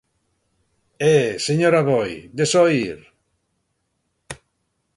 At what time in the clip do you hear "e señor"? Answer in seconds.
1.15-1.73